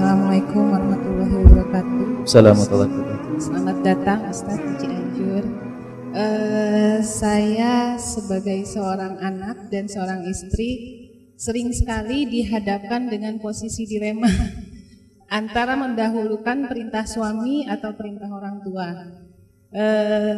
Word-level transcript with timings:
Assalamualaikum 0.00 0.64
warahmatullahi 0.72 1.34
wabarakatuh. 1.44 2.24
Assalamualaikum 2.24 2.72
warahmatullahi. 2.72 3.36
Selamat 3.36 3.76
datang 3.84 4.20
Ustaz 4.32 4.56
di 4.56 4.72
Cianjur. 4.80 5.44
Eh, 6.16 6.98
saya 7.04 8.00
sebagai 8.00 8.64
seorang 8.64 9.20
anak 9.20 9.68
dan 9.68 9.92
seorang 9.92 10.24
istri 10.24 10.70
sering 11.36 11.68
sekali 11.76 12.24
dihadapkan 12.32 13.12
dengan 13.12 13.44
posisi 13.44 13.84
dilema 13.84 14.24
antara 15.28 15.76
mendahulukan 15.76 16.64
perintah 16.64 17.04
suami 17.04 17.68
atau 17.68 17.92
perintah 17.92 18.32
orang 18.32 18.56
tua. 18.64 18.88
Eh, 19.68 20.36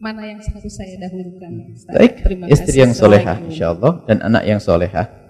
mana 0.00 0.32
yang 0.32 0.40
harus 0.40 0.72
saya 0.72 0.96
dahulukan? 0.96 1.76
Ustaz? 1.76 1.92
Baik, 1.92 2.24
Terima 2.24 2.48
istri 2.48 2.80
kasih. 2.80 2.82
yang 2.88 2.92
solehah 2.96 3.36
insya 3.36 3.76
Allah 3.76 4.00
dan 4.08 4.24
anak 4.24 4.48
yang 4.48 4.64
solehah. 4.64 5.21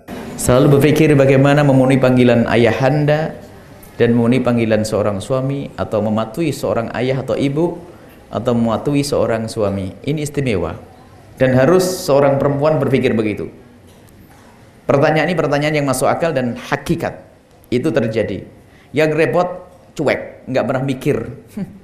Selalu 0.42 0.74
berpikir 0.74 1.14
bagaimana 1.14 1.62
memenuhi 1.62 2.02
panggilan 2.02 2.50
ayahanda 2.50 3.30
dan 3.94 4.10
memenuhi 4.10 4.42
panggilan 4.42 4.82
seorang 4.82 5.22
suami 5.22 5.70
atau 5.78 6.02
mematuhi 6.02 6.50
seorang 6.50 6.90
ayah 6.98 7.22
atau 7.22 7.38
ibu 7.38 7.78
atau 8.26 8.50
mematuhi 8.50 9.06
seorang 9.06 9.46
suami. 9.46 9.94
Ini 10.02 10.26
istimewa 10.26 10.74
dan 11.38 11.54
harus 11.54 11.86
seorang 11.86 12.42
perempuan 12.42 12.82
berpikir 12.82 13.14
begitu. 13.14 13.54
Pertanyaan 14.82 15.30
ini 15.30 15.38
pertanyaan 15.38 15.78
yang 15.78 15.86
masuk 15.86 16.10
akal 16.10 16.34
dan 16.34 16.58
hakikat. 16.58 17.22
Itu 17.70 17.94
terjadi. 17.94 18.42
Yang 18.90 19.10
repot 19.14 19.46
cuek, 19.94 20.50
nggak 20.50 20.64
pernah 20.66 20.82
mikir. 20.82 21.22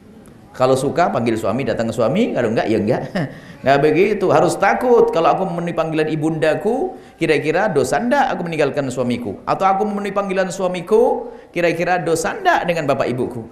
Kalau 0.58 0.74
suka 0.74 1.06
panggil 1.14 1.38
suami 1.38 1.62
datang 1.62 1.86
ke 1.86 1.94
suami, 1.94 2.34
kalau 2.34 2.50
enggak 2.50 2.66
ya 2.66 2.82
enggak. 2.82 3.02
Enggak 3.62 3.78
begitu, 3.78 4.26
harus 4.30 4.54
takut 4.54 5.10
kalau 5.10 5.34
aku 5.34 5.42
memenuhi 5.46 5.74
panggilan 5.74 6.10
ibundaku, 6.10 6.98
kira-kira 7.14 7.70
dosa 7.70 8.02
enggak 8.02 8.34
aku 8.34 8.46
meninggalkan 8.46 8.86
suamiku? 8.90 9.38
Atau 9.46 9.66
aku 9.66 9.83
memenuhi 9.86 10.10
panggilan 10.10 10.50
suamiku, 10.50 11.30
kira-kira 11.55 12.02
dosa 12.02 12.34
enggak 12.34 12.66
dengan 12.66 12.91
bapak 12.91 13.06
ibuku? 13.06 13.46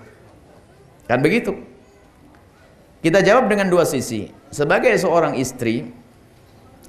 Kan 1.06 1.22
begitu. 1.22 1.55
Kita 3.03 3.22
jawab 3.22 3.47
dengan 3.47 3.70
dua 3.70 3.86
sisi. 3.86 4.27
Sebagai 4.50 4.94
seorang 4.98 5.38
istri, 5.38 5.86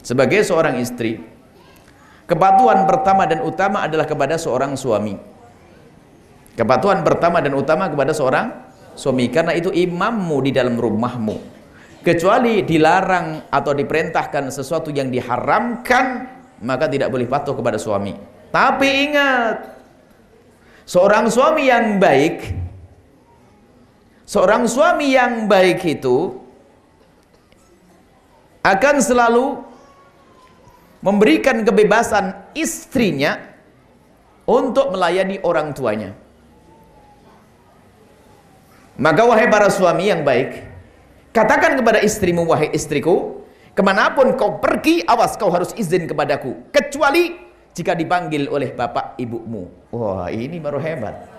sebagai 0.02 0.42
seorang 0.42 0.82
istri, 0.82 1.22
kepatuhan 2.26 2.90
pertama 2.90 3.30
dan 3.30 3.46
utama 3.46 3.86
adalah 3.86 4.10
kepada 4.10 4.38
seorang 4.42 4.74
suami. 4.74 5.14
Kepatuhan 6.58 7.06
pertama 7.06 7.38
dan 7.38 7.54
utama 7.54 7.86
kepada 7.86 8.18
seorang 8.18 8.67
suami 8.98 9.30
karena 9.30 9.54
itu 9.54 9.70
imammu 9.70 10.38
di 10.42 10.52
dalam 10.52 10.76
rumahmu. 10.76 11.56
Kecuali 12.02 12.66
dilarang 12.66 13.52
atau 13.52 13.72
diperintahkan 13.78 14.50
sesuatu 14.50 14.90
yang 14.90 15.14
diharamkan, 15.14 16.06
maka 16.66 16.90
tidak 16.90 17.14
boleh 17.14 17.28
patuh 17.30 17.54
kepada 17.54 17.78
suami. 17.78 18.16
Tapi 18.50 18.88
ingat, 19.12 19.58
seorang 20.88 21.28
suami 21.30 21.68
yang 21.68 22.00
baik 22.00 22.68
seorang 24.28 24.68
suami 24.68 25.16
yang 25.16 25.48
baik 25.48 25.80
itu 25.88 26.36
akan 28.60 29.00
selalu 29.00 29.64
memberikan 31.00 31.64
kebebasan 31.64 32.36
istrinya 32.52 33.40
untuk 34.44 34.92
melayani 34.92 35.40
orang 35.40 35.72
tuanya. 35.72 36.12
Maka 38.98 39.22
wahai 39.30 39.46
para 39.46 39.70
suami 39.70 40.10
yang 40.10 40.26
baik, 40.26 40.66
katakan 41.30 41.78
kepada 41.78 42.02
istrimu, 42.02 42.50
wahai 42.50 42.74
istriku, 42.74 43.46
ke 43.78 43.82
mana 43.86 44.10
pun 44.18 44.34
kau 44.34 44.58
pergi, 44.58 45.06
awas 45.06 45.38
kau 45.38 45.54
harus 45.54 45.70
izin 45.78 46.10
kepadaku, 46.10 46.66
kecuali 46.74 47.38
jika 47.78 47.94
dipanggil 47.94 48.50
oleh 48.50 48.74
bapak 48.74 49.14
ibumu. 49.22 49.70
Wah 49.94 50.34
ini 50.34 50.58
baru 50.58 50.82
hebat. 50.82 51.30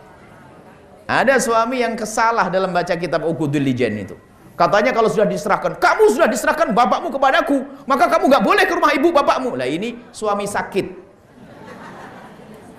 Ada 1.10 1.42
suami 1.42 1.82
yang 1.82 1.98
kesalah 1.98 2.46
dalam 2.46 2.70
baca 2.70 2.94
kitab 2.94 3.26
Lijan 3.26 3.96
itu. 3.98 4.14
Katanya 4.54 4.94
kalau 4.94 5.10
sudah 5.10 5.26
diserahkan, 5.26 5.78
kamu 5.78 6.04
sudah 6.14 6.28
diserahkan 6.30 6.70
bapakmu 6.70 7.10
kepadaku, 7.14 7.62
maka 7.86 8.06
kamu 8.06 8.26
nggak 8.26 8.44
boleh 8.44 8.64
ke 8.66 8.74
rumah 8.74 8.92
ibu 8.94 9.08
bapakmu. 9.10 9.58
Lah 9.58 9.66
ini 9.66 9.98
suami 10.14 10.46
sakit. 10.46 10.86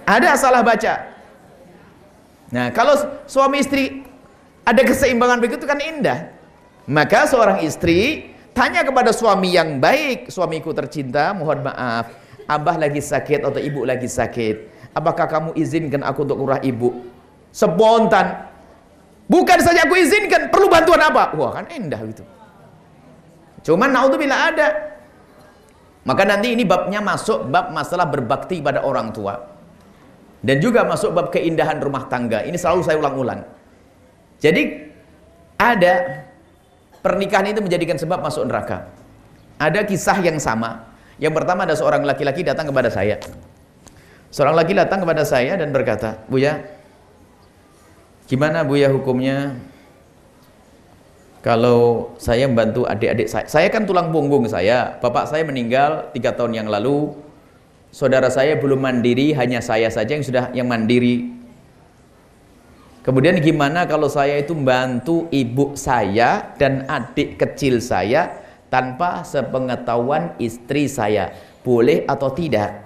Ada 0.08 0.40
salah 0.40 0.64
baca. 0.64 0.94
Nah, 2.50 2.68
kalau 2.72 2.96
suami 3.28 3.62
istri 3.64 4.09
ada 4.70 4.82
keseimbangan 4.86 5.42
begitu 5.42 5.66
kan 5.66 5.82
indah. 5.82 6.30
Maka 6.86 7.26
seorang 7.26 7.66
istri 7.66 8.30
tanya 8.54 8.86
kepada 8.86 9.10
suami 9.10 9.58
yang 9.58 9.82
baik, 9.82 10.30
suamiku 10.30 10.70
tercinta, 10.78 11.34
mohon 11.34 11.66
maaf, 11.66 12.14
abah 12.46 12.76
lagi 12.78 13.02
sakit 13.02 13.42
atau 13.42 13.58
ibu 13.58 13.82
lagi 13.86 14.06
sakit. 14.06 14.78
Apakah 14.94 15.26
kamu 15.26 15.50
izinkan 15.58 16.06
aku 16.06 16.26
untuk 16.26 16.38
urah 16.38 16.62
ibu? 16.62 17.06
Spontan. 17.50 18.46
Bukan 19.30 19.60
saja 19.62 19.86
aku 19.86 19.94
izinkan, 19.98 20.50
perlu 20.50 20.70
bantuan 20.70 21.02
apa? 21.02 21.34
Wah, 21.38 21.62
kan 21.62 21.70
indah 21.70 22.02
gitu. 22.10 22.26
Cuman 23.70 23.94
naudzubillah 23.94 24.42
ada. 24.54 24.68
Maka 26.10 26.26
nanti 26.26 26.58
ini 26.58 26.66
babnya 26.66 27.06
masuk 27.06 27.46
bab 27.54 27.70
masalah 27.70 28.10
berbakti 28.10 28.66
pada 28.66 28.82
orang 28.82 29.14
tua. 29.14 29.38
Dan 30.42 30.58
juga 30.58 30.82
masuk 30.88 31.14
bab 31.14 31.30
keindahan 31.30 31.78
rumah 31.78 32.10
tangga. 32.10 32.42
Ini 32.42 32.58
selalu 32.58 32.82
saya 32.82 32.98
ulang-ulang. 32.98 33.59
Jadi 34.40 34.88
ada 35.60 36.24
pernikahan 37.04 37.52
itu 37.52 37.60
menjadikan 37.60 38.00
sebab 38.00 38.24
masuk 38.24 38.48
neraka. 38.48 38.88
Ada 39.60 39.84
kisah 39.84 40.24
yang 40.24 40.40
sama. 40.40 40.88
Yang 41.20 41.44
pertama 41.44 41.68
ada 41.68 41.76
seorang 41.76 42.08
laki-laki 42.08 42.48
datang 42.48 42.72
kepada 42.72 42.88
saya. 42.88 43.20
Seorang 44.32 44.56
laki 44.56 44.72
datang 44.72 45.04
kepada 45.04 45.28
saya 45.28 45.60
dan 45.60 45.76
berkata, 45.76 46.24
"Buya, 46.32 46.64
gimana 48.32 48.64
Buya 48.64 48.88
hukumnya 48.88 49.60
kalau 51.44 52.14
saya 52.20 52.48
membantu 52.48 52.88
adik-adik 52.88 53.28
saya? 53.28 53.48
Saya 53.52 53.68
kan 53.68 53.84
tulang 53.84 54.12
punggung 54.16 54.48
saya. 54.48 54.96
Bapak 55.04 55.28
saya 55.28 55.44
meninggal 55.44 56.12
tiga 56.16 56.32
tahun 56.36 56.56
yang 56.64 56.68
lalu. 56.72 57.16
Saudara 57.90 58.30
saya 58.30 58.54
belum 58.56 58.80
mandiri, 58.86 59.34
hanya 59.34 59.66
saya 59.66 59.90
saja 59.90 60.14
yang 60.14 60.24
sudah 60.24 60.54
yang 60.54 60.70
mandiri. 60.70 61.39
Kemudian 63.10 63.42
gimana 63.42 63.90
kalau 63.90 64.06
saya 64.06 64.38
itu 64.38 64.54
membantu 64.54 65.26
ibu 65.34 65.74
saya 65.74 66.54
dan 66.62 66.86
adik 66.86 67.42
kecil 67.42 67.82
saya 67.82 68.30
tanpa 68.70 69.26
sepengetahuan 69.26 70.38
istri 70.38 70.86
saya? 70.86 71.34
Boleh 71.66 72.06
atau 72.06 72.30
tidak? 72.30 72.86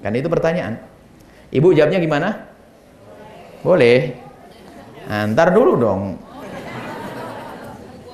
Kan 0.00 0.16
itu 0.16 0.32
pertanyaan. 0.32 0.80
Ibu 1.52 1.76
jawabnya 1.76 2.00
gimana? 2.00 2.48
Boleh. 3.60 4.16
Nah, 5.04 5.28
ntar 5.28 5.52
dulu 5.52 5.76
dong. 5.76 6.16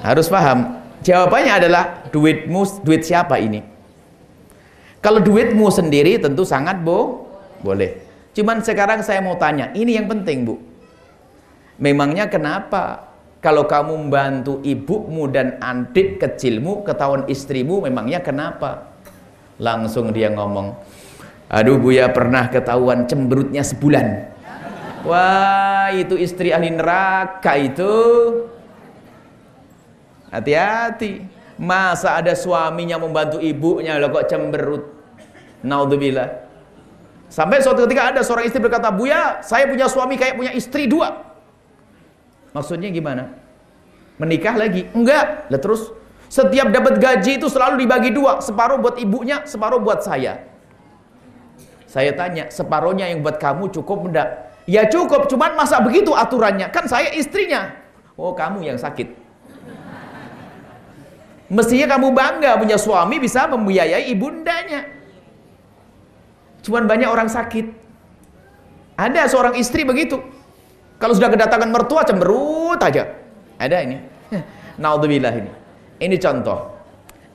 Harus 0.02 0.26
paham. 0.26 0.82
Jawabannya 1.06 1.62
adalah 1.62 2.10
duitmu, 2.10 2.82
duit 2.82 3.06
siapa 3.06 3.38
ini? 3.38 3.62
Kalau 4.98 5.22
duitmu 5.22 5.70
sendiri 5.70 6.19
tentu 6.19 6.42
sangat 6.42 6.82
bo, 6.82 7.31
boleh. 7.62 8.02
Cuman 8.34 8.66
sekarang 8.66 8.98
saya 9.06 9.22
mau 9.22 9.38
tanya, 9.38 9.70
ini 9.78 9.94
yang 9.94 10.10
penting 10.10 10.42
bu. 10.42 10.73
Memangnya 11.78 12.30
kenapa 12.30 13.10
kalau 13.44 13.68
kamu 13.68 14.08
membantu 14.08 14.62
ibumu 14.64 15.28
dan 15.28 15.60
adik 15.60 16.22
kecilmu, 16.22 16.80
ketahuan 16.80 17.28
istrimu, 17.28 17.84
memangnya 17.84 18.24
kenapa? 18.24 18.94
Langsung 19.60 20.14
dia 20.16 20.32
ngomong, 20.32 20.72
aduh 21.52 21.76
Buya 21.76 22.08
pernah 22.08 22.48
ketahuan 22.48 23.04
cemberutnya 23.04 23.60
sebulan. 23.60 24.32
Wah 25.04 25.92
itu 25.92 26.16
istri 26.16 26.56
ahli 26.56 26.72
neraka 26.72 27.52
itu. 27.60 27.94
Hati-hati. 30.32 31.36
Masa 31.54 32.18
ada 32.18 32.34
suaminya 32.34 32.98
membantu 32.98 33.38
ibunya 33.38 33.94
lo 34.00 34.10
kok 34.10 34.26
cemberut. 34.26 34.90
Naudzubillah. 35.62 36.49
Sampai 37.31 37.62
suatu 37.62 37.87
ketika 37.87 38.10
ada 38.10 38.20
seorang 38.26 38.49
istri 38.49 38.58
berkata, 38.58 38.90
"Buya, 38.90 39.38
saya 39.44 39.69
punya 39.70 39.87
suami 39.87 40.19
kayak 40.19 40.34
punya 40.34 40.50
istri 40.56 40.88
dua." 40.90 41.33
Maksudnya 42.54 42.88
gimana? 42.94 43.34
Menikah 44.16 44.54
lagi? 44.54 44.86
Enggak. 44.94 45.50
Lah 45.50 45.58
terus 45.58 45.90
setiap 46.30 46.70
dapat 46.70 47.02
gaji 47.02 47.42
itu 47.42 47.50
selalu 47.50 47.82
dibagi 47.82 48.14
dua, 48.14 48.38
separuh 48.38 48.78
buat 48.78 48.96
ibunya, 49.02 49.42
separuh 49.42 49.82
buat 49.82 50.06
saya. 50.06 50.46
Saya 51.90 52.14
tanya, 52.14 52.50
separuhnya 52.50 53.10
yang 53.10 53.22
buat 53.22 53.38
kamu 53.38 53.70
cukup 53.74 54.06
enggak? 54.06 54.28
Ya 54.64 54.86
cukup, 54.88 55.28
cuman 55.28 55.58
masa 55.58 55.82
begitu 55.82 56.14
aturannya? 56.14 56.70
Kan 56.70 56.88
saya 56.88 57.12
istrinya. 57.12 57.74
Oh, 58.14 58.32
kamu 58.32 58.64
yang 58.64 58.78
sakit. 58.78 59.14
Mestinya 61.50 61.86
kamu 61.94 62.10
bangga 62.16 62.56
punya 62.56 62.80
suami 62.80 63.20
bisa 63.20 63.44
membiayai 63.46 64.08
ibundanya. 64.10 64.88
Cuman 66.64 66.88
banyak 66.88 67.06
orang 67.06 67.28
sakit. 67.28 67.68
Ada 68.96 69.28
seorang 69.28 69.54
istri 69.60 69.84
begitu. 69.84 70.18
Kalau 70.99 71.12
sudah 71.12 71.31
kedatangan 71.31 71.69
mertua 71.69 72.06
cemberut 72.06 72.81
aja. 72.81 73.11
Ada 73.58 73.82
ini. 73.85 73.96
Naudzubillah 74.82 75.35
ini. 75.35 75.52
Ini 76.00 76.17
contoh. 76.19 76.75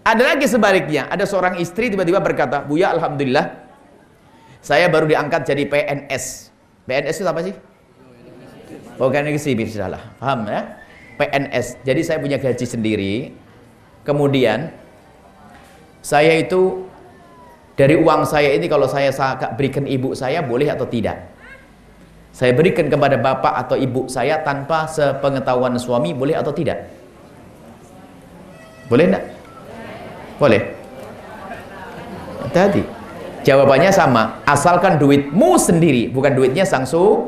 Ada 0.03 0.35
lagi 0.35 0.47
sebaliknya. 0.47 1.07
Ada 1.11 1.27
seorang 1.27 1.59
istri 1.61 1.91
tiba-tiba 1.91 2.23
berkata, 2.23 2.63
Buya 2.63 2.91
Alhamdulillah, 2.95 3.69
saya 4.59 4.91
baru 4.91 5.07
diangkat 5.07 5.47
jadi 5.47 5.63
PNS. 5.67 6.51
PNS 6.87 7.15
itu 7.21 7.29
apa 7.29 7.41
sih? 7.45 7.55
Organisasi 8.99 9.55
salah. 9.71 10.11
Paham 10.19 10.49
ya? 10.49 10.61
PNS. 11.15 11.83
Jadi 11.83 12.01
saya 12.03 12.17
punya 12.19 12.35
gaji 12.39 12.65
sendiri. 12.67 13.13
Kemudian 14.03 14.71
saya 15.99 16.39
itu 16.39 16.87
dari 17.75 17.95
uang 17.95 18.27
saya 18.27 18.55
ini 18.55 18.67
kalau 18.67 18.87
saya 18.87 19.11
berikan 19.55 19.87
ibu 19.87 20.11
saya 20.15 20.43
boleh 20.43 20.67
atau 20.67 20.87
tidak? 20.87 21.38
Saya 22.29 22.53
berikan 22.53 22.87
kepada 22.87 23.17
bapak 23.17 23.53
atau 23.67 23.75
ibu 23.75 24.05
saya 24.05 24.39
tanpa 24.45 24.85
sepengetahuan 24.85 25.75
suami 25.81 26.13
boleh 26.13 26.37
atau 26.37 26.53
tidak? 26.53 26.87
Boleh 28.89 29.05
enggak? 29.11 29.25
Boleh. 30.39 30.61
Tadi 32.49 32.81
jawabannya 33.45 33.91
sama, 33.93 34.41
asalkan 34.47 34.97
duitmu 34.97 35.57
sendiri, 35.59 36.09
bukan 36.09 36.33
duitnya 36.33 36.65
sang 36.65 36.85
su 36.85 37.27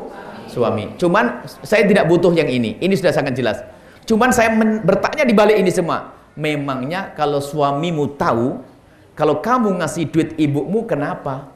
suami. 0.50 0.96
Cuman 0.98 1.44
saya 1.64 1.86
tidak 1.86 2.08
butuh 2.08 2.32
yang 2.34 2.48
ini. 2.48 2.76
Ini 2.80 2.94
sudah 2.98 3.12
sangat 3.14 3.36
jelas. 3.36 3.62
Cuman 4.04 4.34
saya 4.34 4.52
bertanya 4.82 5.24
di 5.24 5.34
balik 5.36 5.56
ini 5.60 5.70
semua. 5.70 6.12
Memangnya 6.32 7.12
kalau 7.12 7.44
suamimu 7.44 8.16
tahu 8.16 8.72
kalau 9.12 9.44
kamu 9.44 9.76
ngasih 9.80 10.08
duit 10.08 10.30
ibumu 10.40 10.88
kenapa? 10.88 11.51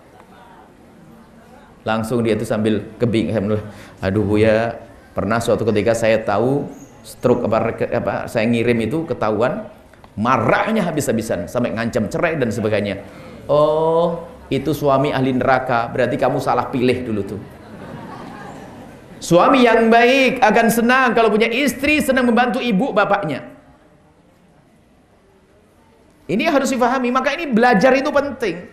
Langsung 1.86 2.26
dia 2.26 2.34
itu 2.34 2.42
sambil 2.42 2.82
kebingungan. 2.98 3.62
Aduh 4.02 4.26
Bu 4.26 4.42
ya, 4.42 4.74
pernah 5.14 5.38
suatu 5.38 5.62
ketika 5.70 5.94
saya 5.94 6.18
tahu 6.18 6.66
stroke 7.06 7.46
apa, 7.46 7.78
apa 7.94 8.14
saya 8.26 8.42
ngirim 8.50 8.90
itu 8.90 9.06
ketahuan 9.06 9.70
marahnya 10.18 10.82
habis-habisan 10.82 11.46
sampai 11.46 11.70
ngancam 11.70 12.10
cerai 12.10 12.34
dan 12.34 12.50
sebagainya. 12.50 13.06
Oh 13.46 14.26
itu 14.50 14.74
suami 14.74 15.14
ahli 15.14 15.30
neraka 15.30 15.86
berarti 15.86 16.18
kamu 16.18 16.42
salah 16.42 16.66
pilih 16.74 17.06
dulu 17.06 17.22
tuh. 17.22 17.40
Suami 19.22 19.64
yang 19.64 19.86
baik 19.88 20.42
akan 20.42 20.66
senang 20.68 21.14
kalau 21.14 21.30
punya 21.30 21.48
istri 21.48 22.02
senang 22.02 22.26
membantu 22.26 22.58
ibu 22.58 22.90
bapaknya. 22.90 23.46
Ini 26.26 26.50
harus 26.50 26.74
difahami 26.74 27.14
maka 27.14 27.38
ini 27.38 27.46
belajar 27.46 27.94
itu 27.94 28.10
penting. 28.10 28.66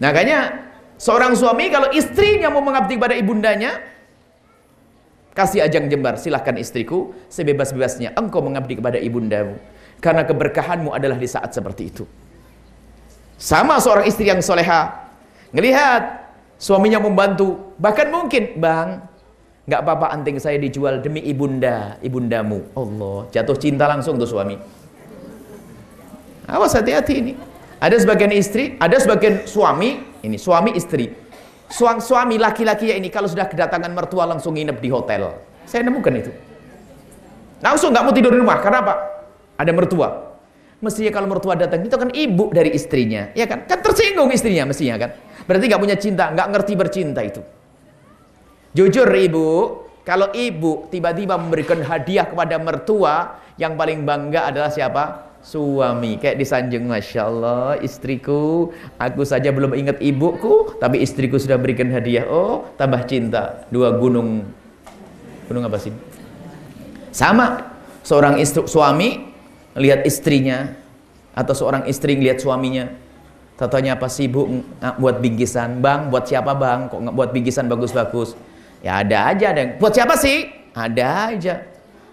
Makanya 0.00 0.66
seorang 0.96 1.36
suami 1.36 1.68
kalau 1.72 1.92
istrinya 1.92 2.48
mau 2.52 2.64
mengabdi 2.64 2.96
kepada 2.96 3.16
ibundanya 3.16 3.96
Kasih 5.36 5.60
ajang 5.68 5.92
jembar, 5.92 6.16
silahkan 6.16 6.56
istriku, 6.56 7.12
sebebas-bebasnya 7.28 8.16
engkau 8.16 8.40
mengabdi 8.40 8.80
kepada 8.80 8.96
ibundamu. 8.96 9.60
Karena 10.00 10.24
keberkahanmu 10.24 10.96
adalah 10.96 11.20
di 11.20 11.28
saat 11.28 11.52
seperti 11.52 11.92
itu. 11.92 12.08
Sama 13.36 13.76
seorang 13.76 14.08
istri 14.08 14.32
yang 14.32 14.40
soleha, 14.40 15.12
ngelihat 15.52 16.32
suaminya 16.56 17.04
membantu, 17.04 17.76
bahkan 17.76 18.08
mungkin, 18.08 18.56
bang, 18.56 19.04
nggak 19.68 19.80
apa-apa 19.84 20.16
anting 20.16 20.40
saya 20.40 20.56
dijual 20.56 21.04
demi 21.04 21.20
ibunda, 21.20 22.00
ibundamu. 22.00 22.72
Allah, 22.72 23.28
jatuh 23.28 23.60
cinta 23.60 23.84
langsung 23.84 24.16
tuh 24.16 24.24
suami. 24.24 24.56
Awas 26.48 26.72
hati-hati 26.72 27.12
ini. 27.12 27.32
Ada 27.76 28.00
sebagian 28.00 28.32
istri, 28.32 28.74
ada 28.80 28.96
sebagian 28.96 29.44
suami, 29.44 30.00
ini 30.24 30.40
suami 30.40 30.72
istri 30.72 31.26
Suami, 31.66 31.98
suami 31.98 32.34
laki-laki 32.38 32.94
ya 32.94 32.94
ini 32.94 33.10
kalau 33.10 33.26
sudah 33.26 33.50
kedatangan 33.50 33.90
mertua 33.90 34.22
langsung 34.22 34.54
nginep 34.54 34.78
di 34.78 34.86
hotel. 34.86 35.34
Saya 35.66 35.82
nemukan 35.82 36.14
itu. 36.14 36.30
Langsung 37.58 37.90
nggak 37.90 38.04
mau 38.06 38.14
tidur 38.14 38.30
di 38.30 38.38
rumah. 38.38 38.62
Karena 38.62 38.86
apa? 38.86 38.94
Ada 39.58 39.74
mertua. 39.74 40.08
Mestinya 40.78 41.10
kalau 41.10 41.26
mertua 41.26 41.58
datang 41.58 41.82
itu 41.82 41.96
kan 41.96 42.12
ibu 42.12 42.52
dari 42.52 42.70
istrinya, 42.76 43.32
ya 43.34 43.48
kan? 43.48 43.64
Kan 43.66 43.82
tersinggung 43.82 44.30
istrinya 44.30 44.68
mestinya 44.68 44.94
kan. 45.00 45.10
Berarti 45.48 45.64
nggak 45.66 45.82
punya 45.82 45.96
cinta, 45.96 46.30
nggak 46.30 46.48
ngerti 46.52 46.72
bercinta 46.76 47.20
itu. 47.24 47.40
Jujur 48.76 49.08
ibu, 49.08 49.48
kalau 50.04 50.30
ibu 50.36 50.86
tiba-tiba 50.92 51.40
memberikan 51.40 51.80
hadiah 51.80 52.28
kepada 52.28 52.60
mertua, 52.60 53.40
yang 53.56 53.74
paling 53.74 54.04
bangga 54.06 54.52
adalah 54.52 54.70
siapa? 54.70 55.25
Suami. 55.46 56.18
Kayak 56.18 56.42
disanjung 56.42 56.90
Masya 56.90 57.22
Allah 57.30 57.78
istriku 57.78 58.74
aku 58.98 59.22
saja 59.22 59.54
belum 59.54 59.78
ingat 59.78 60.02
ibuku 60.02 60.74
tapi 60.82 60.98
istriku 60.98 61.38
sudah 61.38 61.54
berikan 61.54 61.86
hadiah. 61.94 62.26
Oh 62.26 62.66
tambah 62.74 63.06
cinta. 63.06 63.70
Dua 63.70 63.94
gunung. 63.94 64.42
Gunung 65.46 65.62
apa 65.62 65.78
sih? 65.78 65.94
Sama. 67.14 67.78
Seorang 68.02 68.38
istri 68.38 68.62
suami 68.70 69.18
lihat 69.74 70.06
istrinya 70.06 70.74
atau 71.34 71.54
seorang 71.54 71.86
istri 71.86 72.18
lihat 72.18 72.42
suaminya. 72.42 72.90
Tatanya 73.56 73.96
apa 73.96 74.10
sibuk 74.10 74.46
buat 75.00 75.22
bingkisan? 75.22 75.80
Bang 75.80 76.10
buat 76.10 76.26
siapa 76.28 76.54
bang? 76.54 76.90
Kok 76.90 76.98
nggak 77.06 77.16
buat 77.16 77.30
bingkisan? 77.34 77.70
Bagus-bagus. 77.70 78.34
Ya 78.82 79.02
ada 79.02 79.32
aja 79.32 79.50
ada 79.50 79.78
buat 79.78 79.94
siapa 79.94 80.14
sih? 80.18 80.50
Ada 80.74 81.34
aja. 81.34 81.54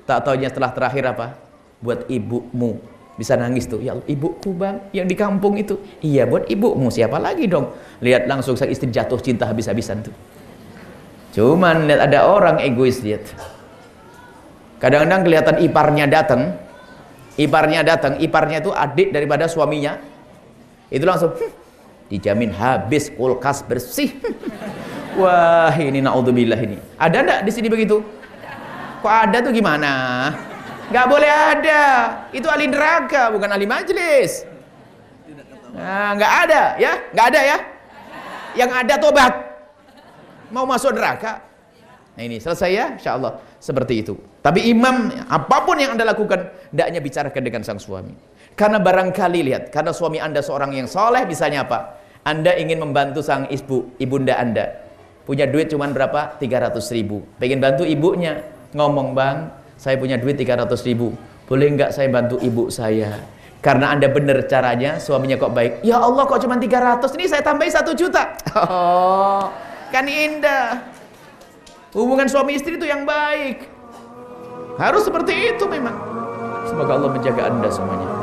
Tak 0.08 0.26
taunya 0.26 0.50
setelah 0.50 0.72
terakhir 0.74 1.04
apa? 1.14 1.38
Buat 1.84 2.08
ibumu 2.10 2.94
bisa 3.14 3.38
nangis 3.38 3.70
tuh 3.70 3.78
ya 3.78 3.94
ibuku 4.10 4.58
bang 4.58 4.90
yang 4.90 5.06
di 5.06 5.14
kampung 5.14 5.54
itu. 5.58 5.78
Iya 6.02 6.26
buat 6.26 6.50
ibumu 6.50 6.90
siapa 6.90 7.22
lagi 7.22 7.46
dong? 7.46 7.70
Lihat 8.02 8.26
langsung 8.26 8.58
sang 8.58 8.74
istri 8.74 8.90
jatuh 8.90 9.22
cinta 9.22 9.46
habis-habisan 9.46 10.02
tuh. 10.02 10.14
Cuman 11.34 11.86
lihat 11.86 12.10
ada 12.10 12.26
orang 12.26 12.58
egois 12.62 13.02
lihat. 13.06 13.26
Kadang-kadang 14.82 15.22
kelihatan 15.26 15.56
iparnya 15.62 16.06
datang 16.10 16.42
iparnya 17.38 17.82
datang 17.86 18.14
iparnya 18.18 18.66
itu 18.66 18.74
adik 18.74 19.14
daripada 19.14 19.46
suaminya. 19.46 20.02
Itu 20.90 21.06
langsung 21.06 21.38
hm, 21.38 21.52
dijamin 22.10 22.50
habis 22.50 23.14
kulkas 23.14 23.62
bersih. 23.62 24.10
Wah 25.22 25.74
ini 25.78 26.02
naudzubillah 26.02 26.58
ini. 26.58 26.78
Ada 26.98 27.18
enggak 27.22 27.40
di 27.46 27.52
sini 27.54 27.70
begitu? 27.70 28.02
Kok 29.06 29.14
ada 29.30 29.38
tuh 29.44 29.54
gimana 29.54 29.94
Gak 30.94 31.06
boleh 31.10 31.32
ada. 31.32 31.82
Itu 32.30 32.46
ahli 32.46 32.70
neraka, 32.70 33.34
bukan 33.34 33.50
ahli 33.50 33.66
majelis. 33.66 34.46
Nah, 35.74 36.14
nggak 36.14 36.34
ada 36.46 36.62
ya, 36.78 36.94
nggak 37.10 37.26
ada 37.34 37.40
ya. 37.42 37.58
Yang 38.54 38.72
ada 38.86 38.96
tobat. 39.02 39.34
Mau 40.54 40.70
masuk 40.70 40.94
neraka. 40.94 41.42
Nah 42.14 42.22
ini 42.22 42.38
selesai 42.38 42.70
ya, 42.70 42.86
insya 42.94 43.18
Allah 43.18 43.42
seperti 43.58 44.06
itu. 44.06 44.14
Tapi 44.46 44.70
imam 44.70 45.10
apa 45.26 45.66
pun 45.66 45.82
yang 45.82 45.98
anda 45.98 46.06
lakukan, 46.06 46.46
hendaknya 46.70 47.02
bicarakan 47.02 47.42
dengan 47.42 47.62
sang 47.66 47.82
suami. 47.82 48.14
Karena 48.54 48.78
barangkali 48.78 49.40
lihat, 49.50 49.64
karena 49.74 49.90
suami 49.90 50.22
anda 50.22 50.46
seorang 50.46 50.78
yang 50.78 50.86
soleh, 50.86 51.26
misalnya 51.26 51.66
apa? 51.66 51.98
Anda 52.22 52.54
ingin 52.54 52.78
membantu 52.78 53.26
sang 53.26 53.50
ibu, 53.50 53.98
ibunda 53.98 54.38
anda. 54.38 54.86
Punya 55.26 55.50
duit 55.50 55.74
cuma 55.74 55.90
berapa? 55.90 56.38
300 56.38 56.78
ribu. 56.94 57.26
Pengen 57.42 57.58
bantu 57.58 57.82
ibunya. 57.82 58.46
Ngomong 58.78 59.18
bang, 59.18 59.50
saya 59.84 60.00
punya 60.00 60.16
duit 60.16 60.40
300 60.40 60.64
ribu. 60.88 61.12
Boleh 61.44 61.68
nggak 61.76 61.92
saya 61.92 62.08
bantu 62.08 62.40
ibu 62.40 62.72
saya? 62.72 63.20
Karena 63.60 63.92
anda 63.92 64.08
benar 64.08 64.48
caranya 64.48 64.96
suaminya 64.96 65.36
kok 65.36 65.52
baik. 65.52 65.84
Ya 65.84 66.00
Allah 66.00 66.24
kok 66.24 66.40
cuma 66.40 66.56
300 66.56 67.04
ini 67.20 67.28
saya 67.28 67.44
tambahin 67.44 67.76
1 67.76 67.92
juta. 67.92 68.32
Oh. 68.56 69.52
Kan 69.94 70.08
indah. 70.08 70.88
Hubungan 71.92 72.32
suami 72.32 72.56
istri 72.56 72.80
itu 72.80 72.88
yang 72.88 73.04
baik. 73.04 73.68
Harus 74.80 75.04
seperti 75.04 75.52
itu 75.52 75.68
memang. 75.68 76.00
Semoga 76.64 76.96
Allah 76.96 77.12
menjaga 77.12 77.52
anda 77.52 77.68
semuanya 77.68 78.23